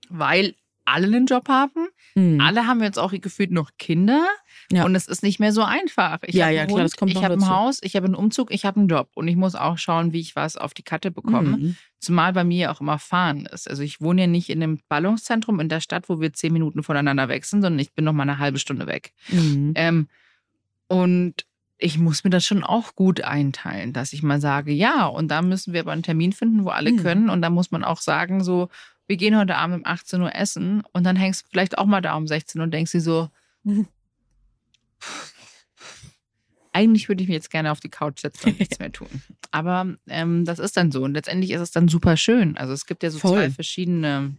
[0.09, 0.55] weil
[0.87, 1.87] alle einen Job haben.
[2.13, 2.39] Mhm.
[2.39, 4.23] Alle haben jetzt auch gefühlt noch Kinder
[4.71, 4.85] Ja.
[4.85, 6.19] und es ist nicht mehr so einfach.
[6.27, 7.49] Ich Ja, ja, einen klar, Hund, das kommt ich habe ein.
[7.49, 10.19] Haus, ich habe einen Umzug, ich habe einen Job und ich muss auch schauen, wie
[10.19, 11.57] ich was auf die Kette bekomme.
[11.57, 11.75] Mhm.
[11.99, 13.67] Zumal bei mir auch immer Fahren ist.
[13.67, 16.83] Also ich wohne ja nicht in einem Ballungszentrum in der Stadt, wo wir zehn Minuten
[16.83, 19.11] voneinander weg sind, sondern ich bin noch mal eine halbe Stunde weg.
[19.29, 19.71] Mhm.
[19.75, 20.07] Ähm,
[20.87, 21.47] und
[21.85, 25.43] ich muss mir das schon auch gut einteilen, dass ich mal sage, ja, und da
[25.43, 26.97] müssen wir aber einen Termin finden, wo alle Mhm.
[26.97, 27.29] können.
[27.29, 28.69] Und da muss man auch sagen, so,
[29.05, 32.01] wir gehen heute Abend um 18 Uhr essen und dann hängst du vielleicht auch mal
[32.01, 33.29] da um 16 Uhr und denkst dir so,
[36.73, 39.07] eigentlich würde ich mich jetzt gerne auf die Couch setzen und nichts mehr tun.
[39.51, 41.03] Aber ähm, das ist dann so.
[41.03, 42.57] Und letztendlich ist es dann super schön.
[42.57, 43.37] Also es gibt ja so Voll.
[43.37, 44.35] zwei verschiedene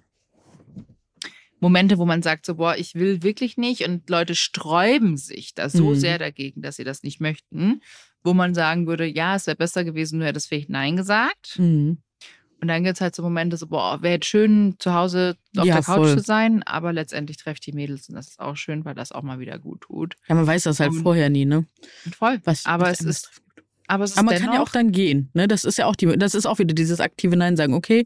[1.60, 3.82] Momente, wo man sagt so, boah, ich will wirklich nicht.
[3.88, 5.94] Und Leute sträuben sich da so Mhm.
[5.96, 7.80] sehr dagegen, dass sie das nicht möchten.
[8.22, 11.58] Wo man sagen würde, ja, es wäre besser gewesen, du hättest vielleicht Nein gesagt.
[11.58, 11.98] Mhm.
[12.60, 15.66] Und dann gibt es halt so Momente so, boah, wäre jetzt schön, zu Hause auf
[15.66, 16.18] Ja, der Couch voll.
[16.18, 16.62] zu sein.
[16.64, 19.38] Aber letztendlich treffe ich die Mädels und das ist auch schön, weil das auch mal
[19.38, 20.16] wieder gut tut.
[20.28, 21.66] Ja, man weiß das halt Und- vorher nie, ne?
[22.18, 22.40] Voll.
[22.44, 23.42] Was, aber was es ist.
[23.88, 25.48] Aber es ist Aber man kann ja auch dann gehen, ne?
[25.48, 27.74] Das ist ja auch die, das ist auch wieder dieses aktive Nein sagen.
[27.74, 28.04] Okay,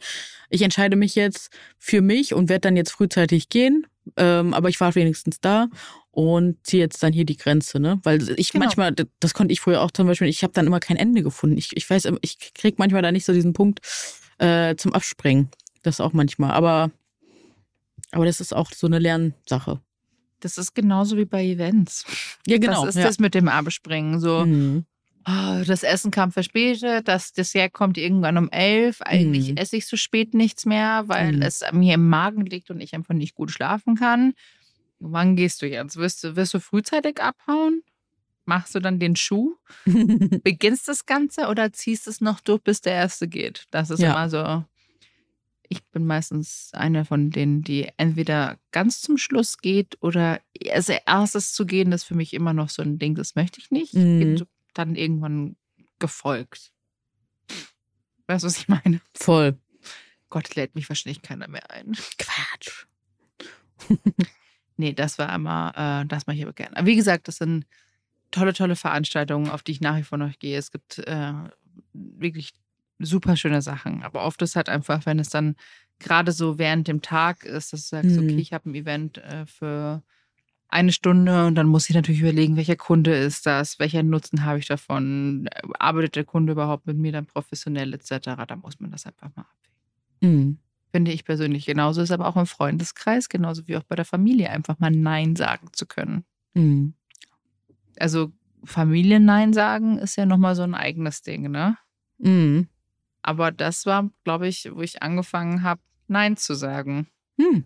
[0.49, 3.87] ich entscheide mich jetzt für mich und werde dann jetzt frühzeitig gehen.
[4.17, 5.69] Ähm, aber ich war wenigstens da
[6.11, 8.01] und ziehe jetzt dann hier die Grenze, ne?
[8.03, 8.65] Weil ich Genau.
[8.65, 11.57] manchmal, das konnte ich früher auch zum Beispiel, ich habe dann immer kein Ende gefunden.
[11.59, 13.81] Ich, ich weiß, ich krieg manchmal da nicht so diesen Punkt
[14.39, 15.51] äh, zum Abspringen.
[15.83, 16.51] Das auch manchmal.
[16.51, 16.91] Aber,
[18.11, 19.81] aber das ist auch so eine Lernsache.
[20.41, 22.05] Das ist genauso wie bei Events.
[22.47, 22.87] Ja, genau.
[22.87, 23.07] Das ist ja.
[23.07, 24.19] das mit dem Abspringen.
[24.19, 24.87] So, Mhm.
[25.27, 29.01] Oh, das Essen kam verspätet, das Dessert kommt irgendwann um elf.
[29.03, 29.57] Eigentlich Mhm.
[29.57, 31.43] esse ich so spät nichts mehr, weil Mhm.
[31.43, 34.35] es mir im Magen liegt und ich einfach nicht gut schlafen kann.
[34.99, 35.97] Wann gehst du jetzt?
[35.97, 37.83] Wirst du, wirst du frühzeitig abhauen?
[38.45, 39.55] Machst du dann den Schuh?
[40.43, 43.67] Beginnst das Ganze oder ziehst es noch durch, bis der erste geht?
[43.71, 44.11] Das ist Ja.
[44.11, 44.65] immer so.
[45.73, 50.41] Ich bin meistens eine von denen, die entweder ganz zum Schluss geht oder
[50.73, 53.61] als erstes zu gehen, das ist für mich immer noch so ein Ding, das möchte
[53.61, 53.95] ich nicht.
[53.95, 54.37] Ich Mhm.
[54.37, 55.57] so dann irgendwann
[55.99, 56.73] gefolgt.
[58.27, 59.01] Weißt du, was ich meine?
[59.15, 59.59] Voll.
[60.29, 61.97] Gott lädt mich wahrscheinlich keiner mehr ein.
[62.19, 62.87] Quatsch.
[64.77, 66.77] Nee, das war immer, äh, das mache ich aber gerne.
[66.77, 67.67] Aber wie gesagt, das sind
[68.31, 70.57] tolle, tolle Veranstaltungen, auf die ich nach wie vor noch gehe.
[70.57, 71.33] Es gibt äh,
[71.93, 72.53] wirklich
[72.99, 74.03] super schöne Sachen.
[74.03, 75.57] Aber oft ist halt einfach, wenn es dann
[75.99, 78.25] gerade so während dem Tag ist, dass du sagst, Mhm.
[78.25, 80.03] okay, ich habe ein Event äh, für
[80.71, 84.59] eine Stunde und dann muss ich natürlich überlegen, welcher Kunde ist das, welcher Nutzen habe
[84.59, 88.11] ich davon, arbeitet der Kunde überhaupt mit mir dann professionell etc.
[88.47, 90.39] Da muss man das einfach mal abwägen.
[90.39, 90.59] Mhm.
[90.93, 91.67] Finde ich persönlich.
[91.67, 95.37] Genauso ist aber auch im Freundeskreis, genauso wie auch bei der Familie, einfach mal Nein
[95.37, 96.25] sagen zu können.
[96.55, 96.95] Mhm.
[97.99, 98.33] Also
[98.65, 101.77] Familie Nein sagen ist ja nochmal so ein eigenes Ding, ne?
[102.19, 102.69] Mhm.
[103.23, 107.07] Aber das war, glaube ich, wo ich angefangen habe, Nein zu sagen.
[107.37, 107.65] Mhm.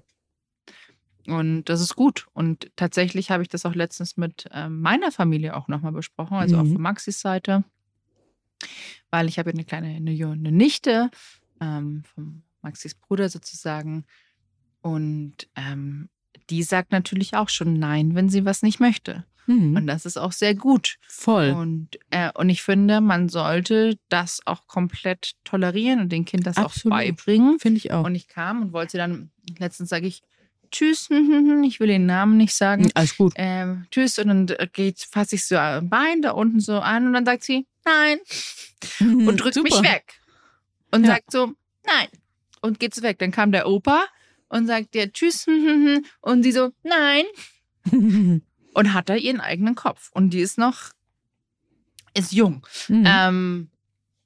[1.26, 2.26] Und das ist gut.
[2.34, 6.58] Und tatsächlich habe ich das auch letztens mit ähm, meiner Familie auch nochmal besprochen, also
[6.58, 6.72] auch Mhm.
[6.74, 7.64] von Maxis Seite.
[9.10, 11.10] Weil ich habe ja eine kleine eine, eine Nichte
[11.60, 14.04] ähm, von Maxis Bruder sozusagen.
[14.80, 16.08] Und ähm,
[16.50, 19.24] die sagt natürlich auch schon Nein, wenn sie was nicht möchte.
[19.46, 19.76] Mhm.
[19.76, 20.96] Und das ist auch sehr gut.
[21.06, 21.50] Voll.
[21.50, 26.56] Und, äh, und ich finde, man sollte das auch komplett tolerieren und dem Kind das
[26.56, 26.92] Absolut.
[26.92, 27.58] auch beibringen.
[27.58, 28.04] Finde ich auch.
[28.04, 30.22] Und ich kam und wollte dann, letztens sage ich,
[30.74, 31.08] tschüss,
[31.64, 32.90] ich will den Namen nicht sagen.
[32.94, 33.32] Alles gut.
[33.36, 37.12] Ähm, tschüss, und dann geht, fasse ich so ein Bein da unten so an und
[37.14, 38.18] dann sagt sie, nein,
[39.26, 40.20] und drückt mich weg.
[40.90, 41.12] Und Ja.
[41.14, 41.52] sagt so,
[41.86, 42.08] nein,
[42.60, 43.18] und geht so weg.
[43.18, 44.04] Dann kam der Opa
[44.48, 45.46] und sagt dir tschüss,
[46.20, 47.24] und sie so, nein,
[48.74, 50.10] und hat da ihren eigenen Kopf.
[50.12, 50.90] Und die ist noch,
[52.14, 52.66] ist jung.
[52.88, 53.04] Mhm.
[53.06, 53.70] Ähm,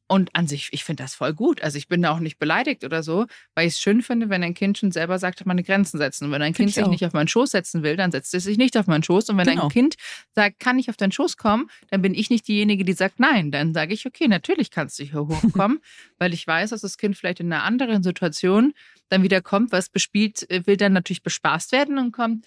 [0.08, 1.62] und an sich, ich finde das voll gut.
[1.62, 4.42] Also ich bin da auch nicht beleidigt oder so, weil ich es schön finde, wenn
[4.42, 6.24] ein Kind schon selber sagt, meine Grenzen setzen.
[6.24, 6.88] Und wenn ein Kind ich sich auch.
[6.90, 9.28] nicht auf meinen Schoß setzen will, dann setzt es sich nicht auf meinen Schoß.
[9.28, 9.64] Und wenn Genau.
[9.64, 9.96] ein Kind
[10.34, 13.50] sagt, kann ich auf deinen Schoß kommen, dann bin ich nicht diejenige, die sagt nein.
[13.50, 15.80] Dann sage ich, okay, natürlich kannst du hier hochkommen,
[16.18, 18.72] weil ich weiß, dass das Kind vielleicht in einer anderen Situation
[19.10, 22.46] dann wieder kommt, was bespielt, äh, will dann natürlich bespaßt werden und kommt,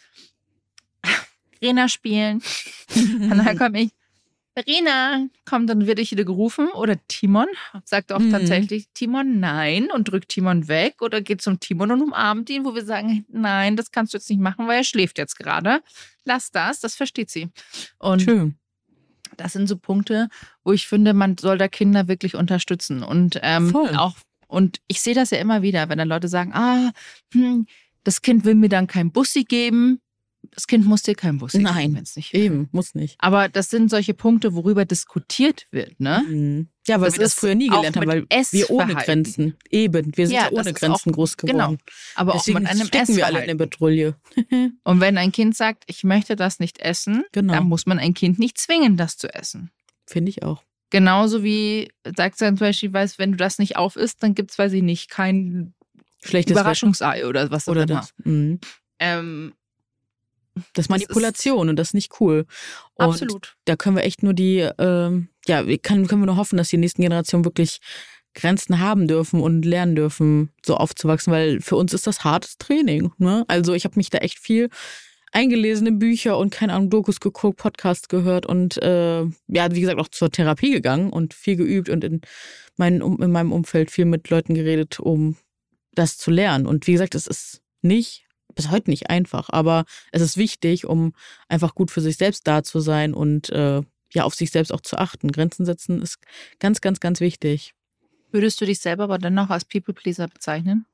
[1.61, 2.41] Rena spielen.
[2.95, 3.91] Und dann komme ich,
[4.53, 6.67] Verena, komm, dann wird ich wieder gerufen.
[6.73, 7.47] Oder Timon
[7.85, 8.31] sagt auch Mhm.
[8.31, 12.75] tatsächlich Timon nein und drückt Timon weg oder geht zum Timon und umarmt ihn, wo
[12.75, 15.81] wir sagen, nein, das kannst du jetzt nicht machen, weil er schläft jetzt gerade.
[16.25, 17.49] Lass das, das versteht sie.
[17.97, 18.55] Und Schön.
[19.37, 20.27] das sind so Punkte,
[20.65, 23.03] wo ich finde, man soll da Kinder wirklich unterstützen.
[23.03, 24.15] Und ähm, auch,
[24.47, 26.91] und ich sehe das ja immer wieder, wenn dann Leute sagen, ah,
[27.33, 27.67] hm,
[28.03, 30.01] das Kind will mir dann kein Bussi geben.
[30.53, 33.15] Das Kind muss dir kein Bussi Nein, wenn es nicht Eben, muss nicht.
[33.19, 36.23] aber das sind solche Punkte, worüber diskutiert wird, ne?
[36.27, 36.67] Mhm.
[36.87, 38.95] Ja, weil Das wir das früher nie gelernt haben, weil wir ohne.
[38.95, 39.55] Grenzen.
[39.69, 41.57] Eben, wir sind Ja, ja, ohne Grenzen auch- groß geworden.
[41.57, 41.75] genau.
[42.15, 44.15] Aber Deswegen auch mit einem stecken wir alle in der Petrouille.
[44.83, 47.53] Und wenn ein Kind sagt, ich möchte das nicht essen, Genau.
[47.53, 49.71] dann muss man ein Kind nicht zwingen, das zu essen.
[50.05, 50.63] Finde ich auch.
[50.89, 54.57] Genauso wie, sagt dann zum Beispiel, weiß, wenn du das nicht auf isst, dann gibt's,
[54.59, 55.73] weiß ich nicht, kein
[56.23, 57.93] Schlechtes Überraschungsei oder was auch oder immer.
[58.01, 58.13] das.
[58.25, 58.59] Mhm.
[58.99, 59.53] Ähm,
[60.73, 62.45] Das ist Manipulation und das ist nicht cool.
[62.95, 63.55] Und absolut.
[63.65, 66.77] da können wir echt nur die, ähm, ja, kann, können wir nur hoffen, dass die
[66.77, 67.79] nächsten Generationen wirklich
[68.33, 73.11] Grenzen haben dürfen und lernen dürfen, so aufzuwachsen, weil für uns ist das hartes Training.
[73.17, 73.43] Ne?
[73.47, 74.69] Also ich habe mich da echt viel
[75.31, 79.99] eingelesen in Bücher und keine Ahnung, Dokus geguckt, Podcasts gehört und äh, ja, wie gesagt,
[79.99, 82.21] auch zur Therapie gegangen und viel geübt und in,
[82.77, 85.37] mein, um, in meinem Umfeld viel mit Leuten geredet, um
[85.93, 86.65] das zu lernen.
[86.65, 91.13] Und wie gesagt, es ist nicht, bis heute nicht einfach, aber es ist wichtig, um
[91.47, 93.81] einfach gut für sich selbst da zu sein und äh,
[94.13, 95.31] ja, auf sich selbst auch zu achten.
[95.31, 96.19] Grenzen setzen ist
[96.59, 97.73] ganz, ganz, ganz wichtig.
[98.31, 100.85] Würdest du dich selber aber dennoch als People-Pleaser bezeichnen?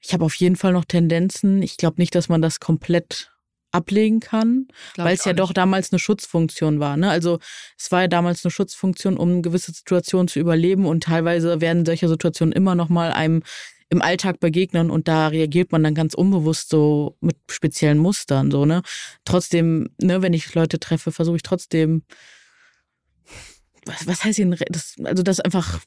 [0.00, 1.62] Ich habe auf jeden Fall noch Tendenzen.
[1.62, 3.32] Ich glaube nicht, dass man das komplett
[3.72, 5.58] ablegen kann, weil es ja auch doch nicht.
[5.58, 6.96] damals eine Schutzfunktion war.
[6.96, 7.10] Ne?
[7.10, 7.38] Also
[7.76, 12.08] es war ja damals eine Schutzfunktion, um gewisse Situationen zu überleben und teilweise werden solche
[12.08, 13.42] Situationen immer noch mal einem
[13.88, 18.64] im Alltag begegnen und da reagiert man dann ganz unbewusst so mit speziellen Mustern so
[18.64, 18.82] ne.
[19.24, 22.02] Trotzdem, ne, wenn ich Leute treffe, versuche ich trotzdem
[23.86, 25.80] was, was heißt hier, das, also das einfach,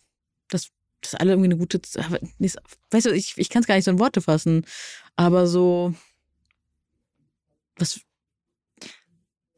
[0.47, 0.69] das,
[1.01, 3.99] das alle irgendwie eine gute, weißt du, ich, ich kann es gar nicht so in
[3.99, 4.65] Worte fassen,
[5.15, 5.93] aber so,
[7.75, 7.99] was,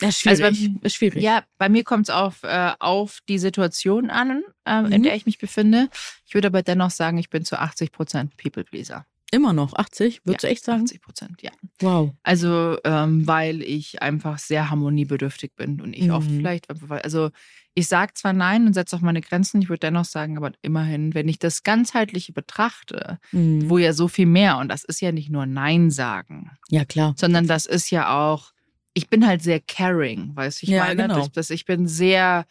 [0.01, 0.43] Ja, ist schwierig.
[0.43, 1.23] Also bei- schwierig.
[1.23, 5.03] Ja, bei mir kommt es auf, äh, auf die Situation an, in Mhm.
[5.03, 5.89] der ich mich befinde.
[6.25, 9.05] Ich würde aber dennoch sagen, ich bin zu 80 Prozent People-Pleaser.
[9.33, 10.83] Immer noch 80, würdest Ja, du echt sagen?
[10.83, 11.51] 80 Prozent, ja.
[11.79, 12.11] Wow.
[12.23, 16.37] Also, ähm, weil ich einfach sehr harmoniebedürftig bin und ich oft Mhm.
[16.39, 17.29] vielleicht, also
[17.73, 21.13] ich sage zwar nein und setze auch meine Grenzen, ich würde dennoch sagen, aber immerhin,
[21.13, 23.69] wenn ich das ganzheitliche betrachte, Mhm.
[23.69, 27.13] wo ja so viel mehr, und das ist ja nicht nur Nein sagen, Ja, klar.
[27.17, 28.51] sondern das ist ja auch,
[28.93, 31.15] ich bin halt sehr caring, weißt du, ich Ja, meine, genau.
[31.19, 32.45] das, das, ich bin sehr,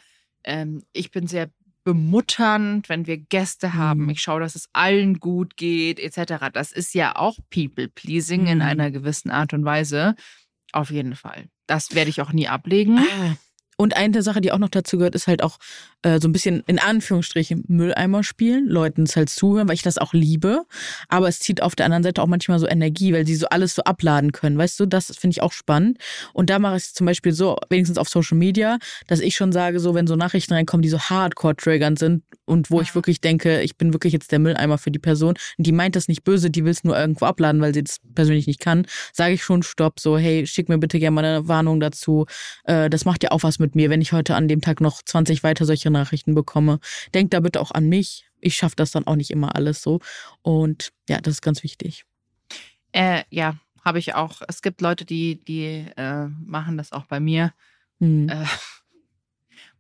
[0.45, 1.51] ähm, ich bin sehr
[1.85, 4.05] bemutternd, wenn wir Gäste haben.
[4.05, 4.11] Mhm.
[4.11, 6.51] Ich schaue, dass es allen gut geht, etc.
[6.53, 8.63] Das ist ja auch People-Pleasing in Mhm.
[8.65, 10.15] einer gewissen Art und Weise.
[10.73, 11.47] Auf jeden Fall.
[11.67, 12.99] Das werde ich auch nie ablegen.
[12.99, 13.37] Ah.
[13.81, 15.57] Und eine Sache, die auch noch dazu gehört, ist halt auch
[16.03, 19.97] äh, so ein bisschen in Anführungsstrichen Mülleimer spielen, Leuten es halt zuhören, weil ich das
[19.97, 20.65] auch liebe.
[21.09, 23.75] Aber es zieht auf der anderen Seite auch manchmal so Energie, weil sie so alles
[23.75, 24.59] so abladen können.
[24.59, 25.97] Weißt du, das finde ich auch spannend.
[26.35, 29.51] Und da mache ich es zum Beispiel so, wenigstens auf Social Media, dass ich schon
[29.51, 32.95] sage, so wenn so Nachrichten reinkommen, die so hardcore-triggernd sind und wo ich Ja.
[32.97, 36.07] wirklich denke, ich bin wirklich jetzt der Mülleimer für die Person und die meint das
[36.07, 39.33] nicht böse, die will es nur irgendwo abladen, weil sie das persönlich nicht kann, sage
[39.33, 42.27] ich schon Stopp, so hey, schick mir bitte gerne mal eine Warnung dazu.
[42.65, 45.03] Äh, das macht ja auch was mit mir, wenn ich heute an dem Tag noch
[45.03, 46.81] 20 weiter solche Nachrichten bekomme.
[47.15, 48.27] Denkt da bitte auch an mich.
[48.41, 50.01] Ich schaffe das dann auch nicht immer alles so.
[50.43, 52.05] Und ja, das ist ganz wichtig.
[52.93, 54.43] Äh, ja, habe ich auch.
[54.49, 57.53] Es gibt Leute, die, die äh, machen das auch bei mir.
[58.01, 58.29] Hm.
[58.29, 58.45] Äh,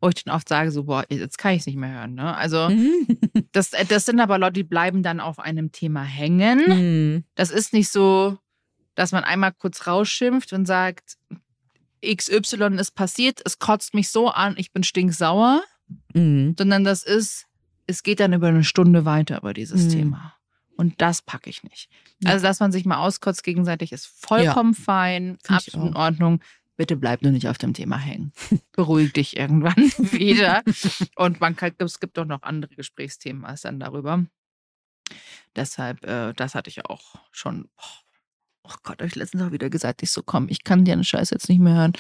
[0.00, 2.14] wo ich dann oft sage, so, boah, jetzt kann ich es nicht mehr hören.
[2.14, 2.34] Ne?
[2.34, 3.06] Also, Mhm.
[3.52, 6.64] das, äh, das sind aber Leute, die bleiben dann auf einem Thema hängen.
[6.66, 7.24] Hm.
[7.34, 8.38] Das ist nicht so,
[8.94, 11.16] dass man einmal kurz rausschimpft und sagt,
[12.04, 15.62] XY ist passiert, es kotzt mich so an, ich bin stinksauer,
[16.14, 16.54] Hm.
[16.58, 17.46] sondern das ist,
[17.86, 19.88] es geht dann über eine Stunde weiter über dieses Mhm.
[19.90, 20.34] Thema.
[20.76, 21.90] Und das packe ich nicht.
[22.20, 22.30] Ja.
[22.30, 25.96] Also, dass man sich mal auskotzt gegenseitig, ist vollkommen fein, Find absolut in.
[25.96, 26.40] Ordnung.
[26.76, 28.32] Bitte bleib nur nicht auf dem Thema hängen.
[28.72, 29.74] Beruhig dich irgendwann
[30.12, 30.62] wieder.
[31.16, 34.24] Und man kann, es gibt doch noch andere Gesprächsthemen als dann darüber.
[35.56, 37.68] Deshalb, äh, das hatte ich auch schon.
[38.62, 41.04] Oh Gott, habe ich letztens auch wieder gesagt, ich so, komm, ich kann dir einen
[41.04, 41.92] Scheiß jetzt nicht mehr hören.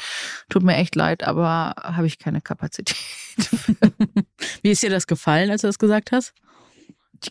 [0.48, 2.96] Tut mir echt leid, aber habe ich keine Kapazität.
[4.62, 6.34] Wie ist dir das gefallen, als du das gesagt hast?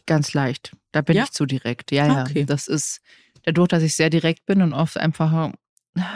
[0.06, 0.76] Ganz leicht.
[0.92, 1.24] Da bin Ja?
[1.24, 1.92] ich zu direkt.
[1.92, 2.22] Ja, ja.
[2.22, 2.46] okay.
[2.46, 3.02] Das ist
[3.44, 5.52] dadurch, dass ich sehr direkt bin und oft einfach,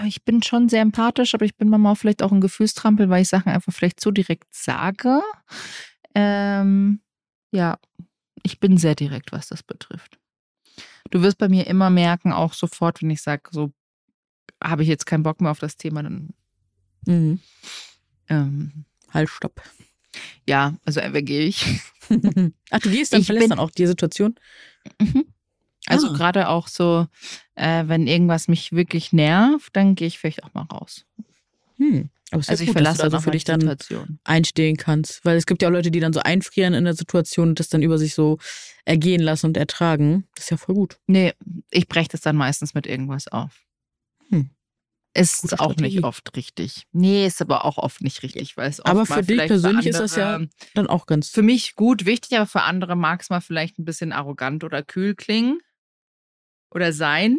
[0.06, 3.22] ich bin schon sehr empathisch, aber ich bin manchmal auch vielleicht auch ein Gefühlstrampel, weil
[3.22, 5.22] ich Sachen einfach vielleicht zu direkt sage.
[6.16, 7.02] Ähm,
[7.52, 7.78] ja,
[8.44, 10.20] ich bin sehr direkt, was das betrifft.
[11.10, 13.72] Du wirst bei mir immer merken, auch sofort, wenn ich sage, so
[14.64, 16.30] habe ich jetzt keinen Bock mehr auf das Thema, dann
[17.06, 17.40] Mhm.
[18.30, 19.62] ähm, Halt, stopp.
[20.48, 21.82] ja, also entweder gehe ich.
[22.72, 24.36] Ach, du gehst dann, Ich verlässt dann auch die Situation?
[25.00, 25.26] Mhm.
[25.88, 26.14] Also Ah.
[26.14, 27.08] gerade auch so,
[27.56, 31.06] äh, wenn irgendwas mich wirklich nervt, dann gehe ich vielleicht auch mal raus.
[31.78, 32.10] Hm.
[32.32, 34.20] Aber Also ja ich gut, dass verlasse du da so dann für dich dann Situation.
[34.24, 35.24] einstehen kannst.
[35.24, 37.70] Weil es gibt ja auch Leute, die dann so einfrieren in der Situation und das
[37.70, 38.40] dann über sich so
[38.86, 40.28] ergehen lassen und ertragen.
[40.36, 40.98] Das ist ja voll gut.
[41.08, 41.34] Nee,
[41.70, 43.62] ich breche das dann meistens mit irgendwas auf.
[44.30, 44.50] Hm.
[45.16, 45.98] Ist Gute auch Strategie.
[45.98, 46.88] nicht oft richtig.
[46.92, 50.00] Nee, ist aber auch oft nicht richtig, weil es oft Aber für dich persönlich ist
[50.00, 51.30] das andere- Dann auch ganz.
[51.30, 54.82] für mich gut, wichtig, aber für andere mag es mal vielleicht ein bisschen arrogant oder
[54.82, 55.60] kühl klingen
[56.72, 57.38] oder sein,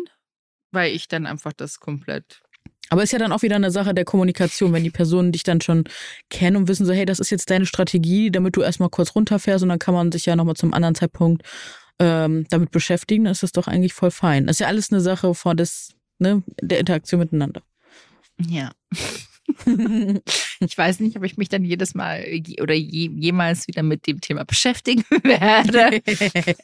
[0.70, 2.42] weil ich dann einfach das komplett
[2.90, 5.60] Aber ist ja dann auch wieder eine Sache der Kommunikation, wenn die Personen dich dann
[5.60, 5.84] schon
[6.30, 9.62] kennen und wissen so, hey, das ist jetzt deine Strategie, damit du erstmal kurz runterfährst
[9.62, 11.42] und dann kann man sich ja nochmal zum anderen Zeitpunkt
[11.98, 14.46] ähm, damit beschäftigen, dann ist das doch eigentlich voll fein.
[14.46, 17.62] Das ist ja alles eine Sache von des, ne, der Interaktion miteinander.
[18.38, 18.72] Ja.
[20.60, 22.24] Ich weiß nicht, ob ich mich dann jedes Mal
[22.60, 26.02] oder je, jemals wieder mit dem Thema beschäftigen werde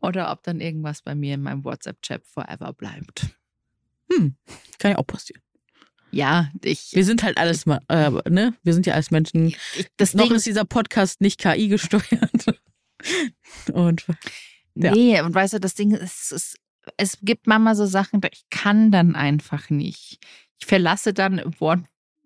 [0.00, 3.28] oder ob dann irgendwas bei mir in meinem WhatsApp-Chat forever bleibt.
[4.12, 4.36] Hm,
[4.78, 5.42] kann ja auch passieren.
[6.12, 6.90] Ja, ich.
[6.92, 8.54] Wir sind halt alles mal, äh, ne?
[8.62, 9.46] Wir sind ja als Menschen.
[9.46, 12.02] ich das Noch Ding, ist dieser Podcast nicht KI gesteuert.
[13.72, 14.06] Und
[14.74, 14.92] ja.
[14.92, 16.56] Nee, und weißt du, das Ding ist, es,
[16.96, 20.18] es gibt manchmal so Sachen, ich kann dann einfach nicht.
[20.58, 21.80] Ich verlasse dann Wort.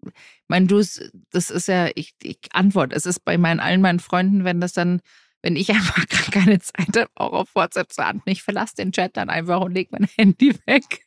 [0.05, 0.13] Ich
[0.49, 2.95] meine, du, das ist ja, ich, ich antworte.
[2.95, 5.01] Es ist bei meinen allen meinen Freunden, wenn das dann,
[5.43, 8.93] wenn ich einfach gar keine Zeit habe, auch auf WhatsApp zu antworten, ich verlasse den
[8.93, 11.07] Chat dann einfach und lege mein Handy weg.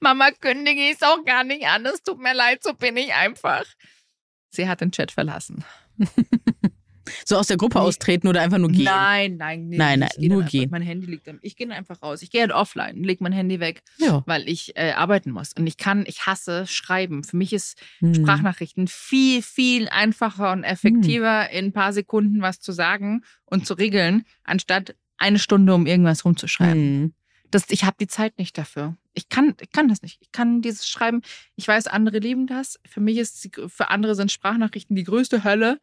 [0.00, 1.84] Mama kündige ich es auch gar nicht an.
[1.86, 3.64] Es tut mir leid, so bin ich einfach.
[4.50, 5.64] Sie hat den Chat verlassen.
[7.24, 7.84] so aus der Gruppe Nee.
[7.84, 8.84] austreten oder einfach nur gehen.
[8.84, 10.70] Nein, nein, nee, Nein, nein, nur einfach- gehen.
[10.70, 12.22] Mein Handy liegt ich gehe einfach raus.
[12.22, 14.22] Ich gehe halt offline, leg mein Handy weg, Ja.
[14.26, 15.52] weil ich äh, arbeiten muss.
[15.58, 17.24] Und ich kann, ich hasse Schreiben.
[17.24, 18.14] Für mich ist Hm.
[18.14, 23.74] Sprachnachrichten viel, viel einfacher und effektiver, in ein paar Sekunden was zu sagen und zu
[23.74, 26.82] regeln, anstatt eine Stunde um irgendwas rumzuschreiben.
[26.82, 27.14] Hm.
[27.50, 28.96] Das, ich habe die Zeit nicht dafür.
[29.14, 30.18] Ich kann, ich kann das nicht.
[30.20, 31.22] Ich kann dieses Schreiben.
[31.56, 32.78] Ich weiß, andere lieben das.
[32.86, 35.80] Für mich ist, für andere sind Sprachnachrichten die größte Hölle,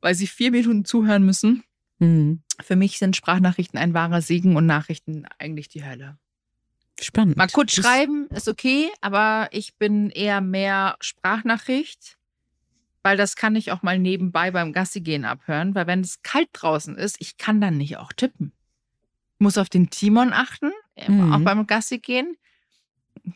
[0.00, 1.64] weil sie vier Minuten zuhören müssen.
[1.98, 2.42] Mhm.
[2.62, 6.16] Für mich sind Sprachnachrichten ein wahrer Segen und Nachrichten eigentlich die Hölle.
[7.00, 7.36] Spannend.
[7.36, 12.16] Mal kurz Das- schreiben ist okay, aber ich bin eher mehr Sprachnachricht,
[13.02, 16.48] weil das kann ich auch mal nebenbei beim Gassi gehen abhören, weil wenn es kalt
[16.52, 18.52] draußen ist, ich kann dann nicht auch tippen.
[19.38, 20.72] Muss auf den Timon achten,
[21.06, 21.32] Mhm.
[21.32, 22.36] auch beim Gassi gehen.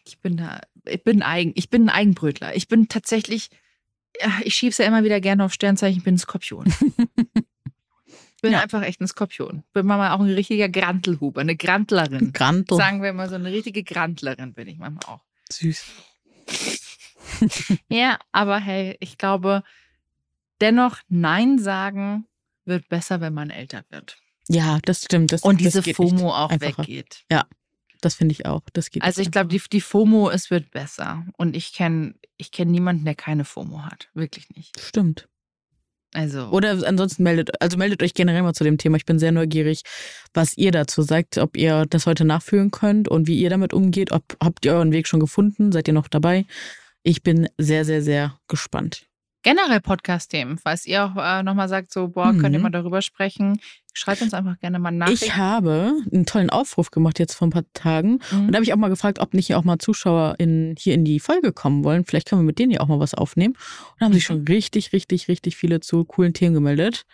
[0.07, 2.55] Ich bin da, ich bin eigen, ich bin ein Eigenbrötler.
[2.57, 3.51] Ich bin tatsächlich,
[4.43, 6.67] ich schieb's ja immer wieder gerne auf Sternzeichen, ich bin ein Skorpion.
[6.67, 6.87] Ich
[8.43, 8.61] bin Ja.
[8.61, 9.63] einfach echt ein Skorpion.
[9.73, 12.33] Bin manchmal auch ein richtiger Grantelhuber, eine Grantlerin.
[12.33, 12.75] Grantl.
[12.77, 15.21] Sagen wir mal so eine richtige Grantlerin bin ich manchmal auch.
[15.51, 15.85] Süß.
[17.89, 19.63] Ja, aber hey, ich glaube,
[20.61, 22.27] dennoch Nein sagen
[22.65, 24.19] wird besser, wenn man älter wird.
[24.53, 25.33] Ja, das stimmt.
[25.33, 26.79] Das, Und das diese geht FOMO auch einfacher.
[26.79, 27.25] weggeht.
[28.01, 28.63] Das finde ich auch.
[28.73, 31.25] Das geht Also ich glaube, die, die FOMO, es wird besser.
[31.37, 34.09] Und ich kenne ich kenn niemanden, der keine FOMO hat.
[34.15, 34.79] Wirklich nicht.
[34.81, 35.29] Stimmt.
[36.15, 38.97] Also, Oder ansonsten meldet, also meldet euch generell mal zu dem Thema.
[38.99, 39.83] Ich bin sehr neugierig,
[40.35, 44.13] was ihr dazu sagt, ob ihr das heute nachfühlen könnt und wie ihr damit umgeht.
[44.13, 45.73] Ob, habt ihr euren Weg schon gefunden?
[45.73, 46.45] Seid ihr noch dabei?
[47.03, 49.07] Ich bin sehr, sehr, sehr gespannt.
[49.43, 52.63] Generell Podcast-Themen, falls ihr auch äh, nochmal sagt, so, boah, könnt ihr Mhm.
[52.65, 53.61] mal darüber sprechen,
[53.93, 55.09] schreibt uns einfach gerne mal nach.
[55.11, 58.21] Ich habe einen tollen Aufruf gemacht jetzt vor ein paar Tagen.
[58.31, 58.39] Mhm.
[58.47, 61.05] Und da habe ich auch mal gefragt, ob nicht auch mal Zuschauer in, hier in
[61.05, 62.05] die Folge kommen wollen.
[62.05, 63.55] Vielleicht können wir mit denen ja auch mal was aufnehmen.
[63.55, 64.35] Und da haben sich Mhm.
[64.35, 67.05] schon richtig, richtig, richtig viele zu coolen Themen gemeldet.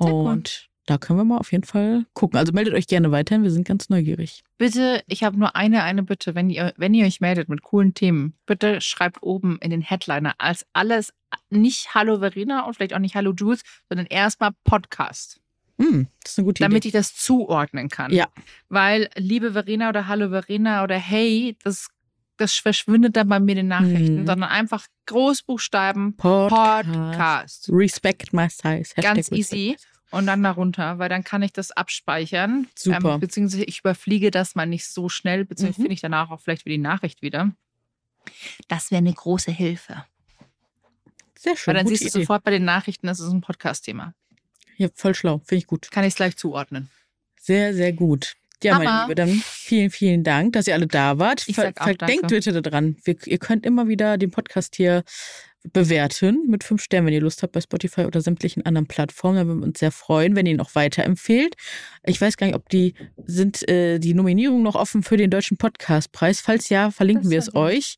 [0.00, 0.12] Sehr.
[0.12, 2.38] Und da können wir mal auf jeden Fall gucken.
[2.38, 4.42] Also meldet euch gerne weiterhin, wir sind ganz neugierig.
[4.58, 7.94] Bitte, ich habe nur eine, eine Bitte, wenn ihr, wenn ihr euch meldet mit coolen
[7.94, 11.12] Themen, bitte schreibt oben in den Headliner als alles
[11.50, 15.40] nicht Hallo Verena und vielleicht auch nicht Hallo Jules, sondern erstmal Podcast,
[15.80, 16.88] Hm, das ist eine gute damit Idee.
[16.88, 18.12] ich das zuordnen kann.
[18.12, 18.28] Ja.
[18.68, 21.88] Weil liebe Verena oder Hallo Verena oder Hey, das,
[22.36, 24.26] das verschwindet dann bei mir in den Nachrichten, Mhm.
[24.26, 26.88] sondern einfach Großbuchstaben Podcast.
[26.92, 27.68] Podcast.
[27.72, 28.68] Respect my size.
[28.94, 29.72] Hashtag Ganz respect easy.
[29.76, 29.86] size.
[30.14, 32.68] Und dann darunter, weil dann kann ich das abspeichern.
[32.76, 33.14] Super.
[33.14, 35.84] Ähm, beziehungsweise ich überfliege das mal nicht so schnell, beziehungsweise Mhm.
[35.84, 37.50] finde ich danach auch vielleicht wieder die Nachricht wieder.
[38.68, 40.04] Das wäre eine große Hilfe.
[41.36, 41.74] Sehr schön.
[41.74, 42.20] Weil dann siehst du Idee.
[42.20, 44.14] sofort bei den Nachrichten, das ist ein Podcast-Thema.
[44.76, 45.38] Ja, voll schlau.
[45.44, 45.90] Finde ich gut.
[45.90, 46.90] Kann ich es gleich zuordnen.
[47.40, 48.34] Sehr, sehr gut.
[48.62, 49.02] Ja, meine Hammer.
[49.08, 51.46] Liebe, dann vielen, vielen Dank, dass ihr alle da wart.
[51.48, 52.26] Ich Ver sag auch danke.
[52.28, 52.96] bitte daran.
[53.04, 55.04] Wir, ihr könnt immer wieder den Podcast hier
[55.72, 59.36] bewerten mit fünf Sternen, wenn ihr Lust habt, bei Spotify oder sämtlichen anderen Plattformen.
[59.38, 61.54] Da würden wir uns sehr freuen, wenn ihr ihn auch weiterempfehlt.
[62.04, 62.94] Ich weiß gar nicht, ob die
[63.26, 66.40] sind äh, die Nominierungen noch offen für den Deutschen Podcastpreis.
[66.40, 67.96] Falls ja, verlinken Das wir es euch.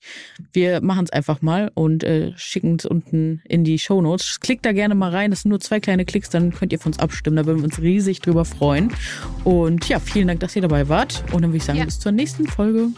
[0.53, 4.41] Wir machen es einfach mal und äh, schicken es unten in die Shownotes.
[4.41, 5.31] Klickt da gerne mal rein.
[5.31, 7.37] Das sind nur zwei kleine Klicks, dann könnt ihr für uns abstimmen.
[7.37, 8.93] Da würden wir uns riesig drüber freuen.
[9.45, 11.25] Und ja, vielen Dank, dass ihr dabei wart.
[11.33, 11.85] Und dann würde ich sagen, Ja.
[11.85, 12.91] bis zur nächsten Folge.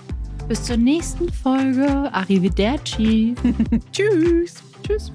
[0.48, 1.86] Bis zur nächsten Folge.
[2.12, 3.34] Arrivederci.
[3.92, 4.54] Tschüss.
[4.82, 5.12] Tschüss.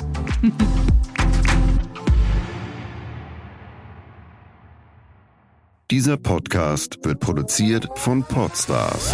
[5.89, 9.11] Dieser Podcast wird produziert von Podstars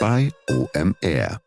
[0.00, 1.40] bei OMR.